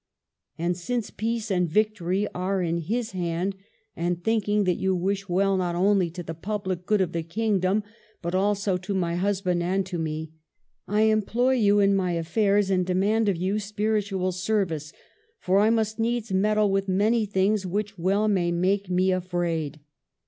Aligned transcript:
And 0.57 0.75
since 0.75 1.11
peace 1.11 1.51
and 1.51 1.69
victory 1.69 2.27
are 2.33 2.59
in 2.63 2.79
His 2.79 3.11
hand, 3.11 3.55
and 3.95 4.23
thinking 4.23 4.63
that 4.63 4.79
you 4.79 4.95
wish 4.95 5.29
well 5.29 5.57
not 5.57 5.75
only 5.75 6.09
to 6.09 6.23
the 6.23 6.33
public 6.33 6.87
good 6.87 7.01
of 7.01 7.11
the 7.11 7.21
kingdom 7.21 7.83
but 8.19 8.33
also 8.33 8.77
to 8.77 8.95
my 8.95 9.13
husband 9.13 9.61
and 9.61 9.85
to 9.85 9.99
me, 9.99 10.31
I 10.87 11.01
employ 11.01 11.51
you 11.51 11.79
in 11.79 11.95
my 11.95 12.13
affairs, 12.13 12.71
and 12.71 12.83
demand 12.83 13.29
of 13.29 13.37
you 13.37 13.59
spiritual 13.59 14.31
service; 14.31 14.91
for 15.39 15.59
I 15.59 15.69
must 15.69 15.99
needs 15.99 16.31
meddle 16.33 16.71
with 16.71 16.87
many 16.89 17.27
things 17.27 17.67
which 17.67 17.99
well 17.99 18.27
may 18.27 18.51
make 18.51 18.89
me 18.89 19.11
afraid. 19.11 19.81